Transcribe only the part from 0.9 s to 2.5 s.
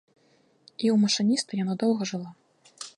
ў машыніста яна доўга жыла.